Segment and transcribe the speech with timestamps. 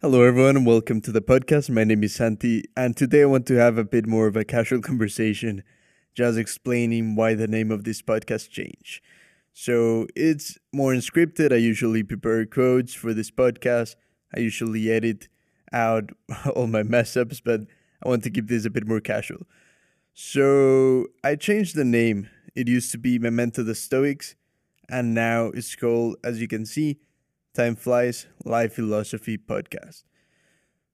[0.00, 1.68] Hello, everyone, and welcome to the podcast.
[1.68, 4.44] My name is Santi, and today I want to have a bit more of a
[4.44, 5.64] casual conversation,
[6.14, 9.02] just explaining why the name of this podcast changed.
[9.52, 11.52] So it's more unscripted.
[11.52, 13.96] I usually prepare quotes for this podcast.
[14.32, 15.26] I usually edit
[15.72, 16.10] out
[16.54, 17.62] all my mess ups, but
[18.00, 19.48] I want to keep this a bit more casual.
[20.14, 22.30] So I changed the name.
[22.54, 24.36] It used to be Memento the Stoics,
[24.88, 27.00] and now it's called, as you can see,
[27.54, 30.04] Time Flies Life Philosophy Podcast.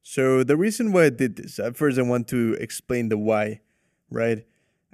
[0.02, 3.60] So the reason why I did this, at first I want to explain the why,
[4.10, 4.44] right?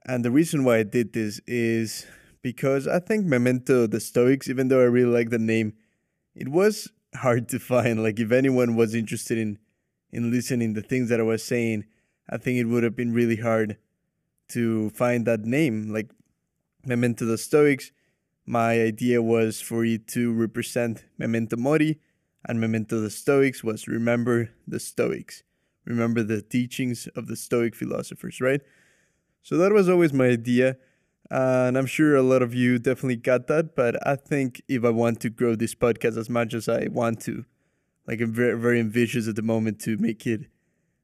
[0.04, 2.06] And the reason why I did this is
[2.42, 5.74] because I think Memento the Stoics, even though I really like the name,
[6.34, 8.02] it was hard to find.
[8.02, 9.58] Like if anyone was interested in
[10.12, 11.84] in listening the things that I was saying,
[12.28, 13.76] I think it would have been really hard
[14.48, 15.92] to find that name.
[15.92, 16.10] Like
[16.84, 17.92] Memento the Stoics,
[18.50, 22.00] my idea was for it to represent Memento Mori,
[22.48, 25.44] and Memento the Stoics was remember the Stoics,
[25.84, 28.60] remember the teachings of the Stoic philosophers, right?
[29.42, 30.78] So that was always my idea.
[31.30, 33.76] and I'm sure a lot of you definitely got that.
[33.76, 37.20] But I think if I want to grow this podcast as much as I want
[37.22, 37.44] to,
[38.06, 40.42] like I'm very, very ambitious at the moment to make it,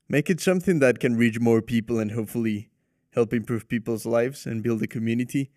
[0.09, 2.71] make it something that can reach more people and hopefully
[3.13, 5.51] help improve people's lives and build a community.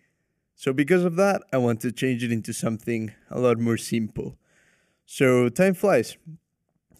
[0.60, 4.36] So because of that, I want to change it into something a lot more simple.
[5.06, 6.18] So time flies.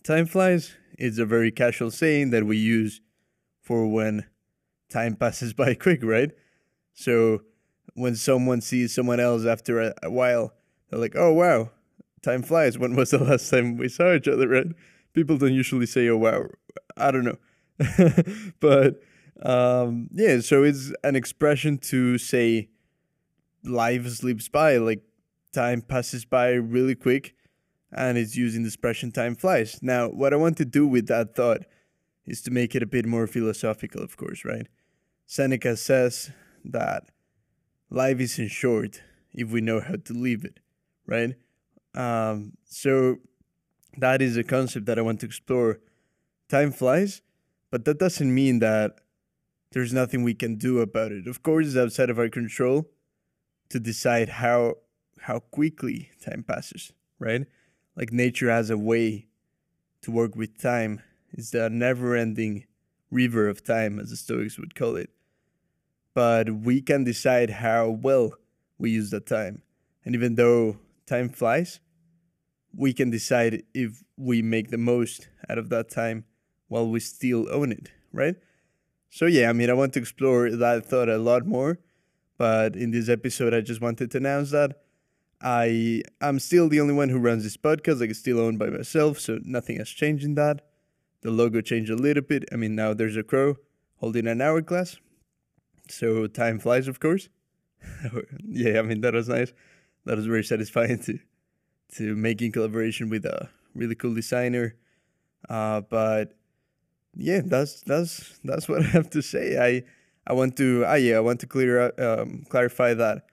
[0.03, 3.03] Time flies is a very casual saying that we use
[3.61, 4.25] for when
[4.89, 6.31] time passes by quick, right?
[6.95, 7.43] So
[7.93, 10.55] when someone sees someone else after a, a while,
[10.89, 11.69] they're like, "Oh wow,
[12.23, 14.49] time flies." When was the last time we saw each other?
[14.49, 14.69] Right?
[15.13, 16.47] People don't usually say, "Oh wow."
[16.97, 17.39] I don't know,
[18.61, 19.03] but
[19.43, 20.41] um, yeah.
[20.41, 22.71] So it's an expression to say
[23.65, 25.03] life slips by, like
[25.53, 27.35] time passes by really quick,
[27.93, 31.35] and it's using the expression "time flies." Now, what I want to do with that
[31.35, 31.63] thought
[32.27, 34.67] is to make it a bit more philosophical, of course, right?
[35.27, 36.31] Seneca says
[36.65, 37.11] that
[37.89, 39.03] life isn't short
[39.33, 40.61] if we know how to live it,
[41.07, 41.35] right?
[41.95, 43.19] Um, so
[43.97, 45.81] that is a concept that I want to explore.
[46.49, 47.23] Time flies,
[47.71, 49.01] but that doesn't mean that
[49.73, 51.29] there's nothing we can do about it.
[51.29, 52.91] Of course, it's outside of our control
[53.71, 54.77] to decide how
[55.23, 57.47] how quickly time passes, right?
[57.97, 59.27] Like nature has a way
[60.03, 61.03] to work with time.
[61.33, 62.65] It's the never-ending
[63.11, 65.11] river of time, as the Stoics would call it
[66.15, 68.35] but we can decide how well
[68.79, 69.63] we use that time.
[70.05, 71.81] And even though time flies,
[72.75, 76.25] we can decide if we make the most out of that time
[76.69, 78.37] while we still own it, right?
[79.11, 81.79] So, yeah, I mean, I want to explore that thought a lot more,
[82.41, 84.81] but in this episode, I just wanted to announce that
[85.43, 88.01] I am still the only one who runs this podcast.
[88.01, 90.63] Like, it's still owned by myself, so nothing has changed in that.
[91.21, 92.47] The logo changed a little bit.
[92.51, 93.57] I mean, now there's a crow
[93.97, 94.97] holding an hourglass,
[95.91, 97.29] so time flies, of course.
[98.49, 99.53] yeah, I mean that was nice.
[100.07, 101.19] That was very satisfying to
[101.97, 104.77] to make in collaboration with a really cool designer.
[105.47, 106.33] Uh, but
[107.15, 109.59] yeah, that's that's that's what I have to say.
[109.59, 109.85] I
[110.27, 113.25] I want to ah yeah I want to clear um, clarify that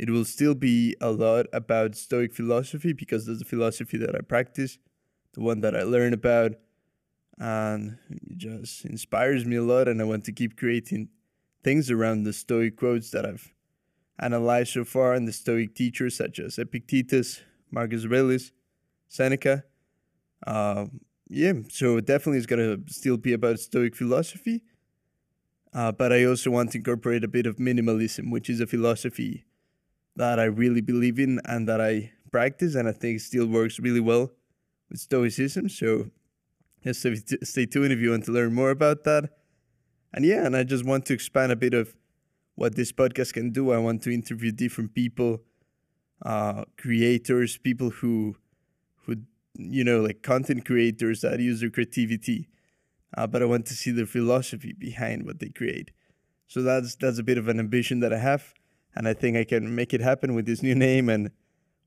[0.00, 4.20] it will still be a lot about Stoic philosophy because that's the philosophy that I
[4.22, 4.78] practice,
[5.34, 6.52] the one that I learn about,
[7.38, 9.88] and it just inspires me a lot.
[9.88, 11.10] And I want to keep creating
[11.62, 13.52] things around the Stoic quotes that I've
[14.18, 18.52] analyzed so far and the Stoic teachers such as Epictetus, Marcus Aurelius,
[19.06, 19.64] Seneca.
[20.46, 20.86] Uh,
[21.28, 24.62] yeah, so definitely it's gonna still be about Stoic philosophy.
[25.72, 29.44] Uh, but I also want to incorporate a bit of minimalism, which is a philosophy
[30.16, 34.00] that I really believe in and that I practice, and I think still works really
[34.00, 34.32] well
[34.88, 35.68] with Stoicism.
[35.68, 36.10] So
[36.82, 37.06] just
[37.46, 39.30] stay tuned if you want to learn more about that.
[40.12, 41.94] And yeah, and I just want to expand a bit of
[42.56, 43.70] what this podcast can do.
[43.70, 45.40] I want to interview different people,
[46.24, 48.36] uh, creators, people who,
[49.04, 49.16] who,
[49.54, 52.48] you know, like content creators that use their creativity.
[53.16, 55.90] Uh, but I want to see the philosophy behind what they create.
[56.48, 58.54] So that's that's a bit of an ambition that I have,
[58.94, 61.30] and I think I can make it happen with this new name and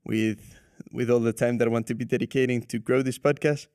[0.04, 0.58] with
[0.92, 3.66] with all the time that I want to be dedicating to grow this podcast.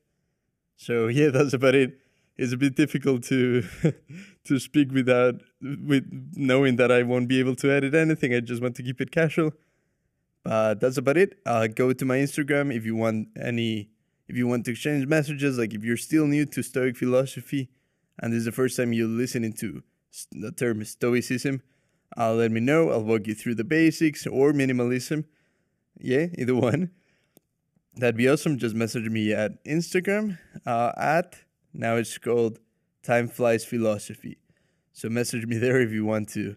[0.76, 2.00] So yeah, that's about it
[2.40, 3.62] it's a bit difficult to
[4.44, 6.04] to speak without with
[6.34, 8.34] knowing that I won't be able to edit anything.
[8.34, 9.52] I just want to keep it casual.
[10.42, 11.38] But that's about it.
[11.44, 13.90] Uh, go to my Instagram if you want any
[14.30, 15.58] if you want to exchange messages.
[15.58, 17.68] Like if you're still new to Stoic philosophy
[18.20, 19.82] and this is the first time you're listening to
[20.30, 21.62] the term Stoicism,
[22.16, 22.90] uh, let me know.
[22.90, 25.24] I'll walk you through the basics or minimalism.
[25.98, 26.90] Yeah, either one.
[27.96, 28.56] that'd be awesome.
[28.56, 31.36] Just message me at Instagram uh, at
[31.74, 32.58] now it's called
[33.02, 34.38] Time Flies Philosophy.
[34.92, 36.56] So message me there if you want to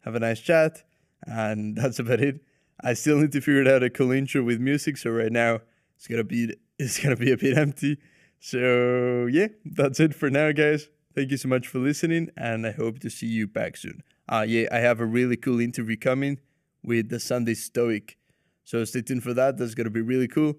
[0.00, 0.82] have a nice chat.
[1.24, 2.40] And that's about it.
[2.80, 5.60] I still need to figure out a cool intro with music, so right now
[5.96, 6.52] it's gonna be
[6.82, 7.98] it's gonna be a bit empty.
[8.40, 10.88] So yeah, that's it for now, guys.
[11.14, 14.02] Thank you so much for listening, and I hope to see you back soon.
[14.28, 16.38] Uh yeah, I have a really cool interview coming
[16.82, 18.16] with the Sunday Stoic.
[18.64, 19.58] So stay tuned for that.
[19.58, 20.54] That's gonna be really cool.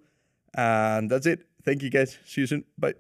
[0.56, 1.48] And that's it.
[1.66, 2.18] Thank you guys.
[2.26, 2.66] See you soon.
[2.78, 2.94] Bye.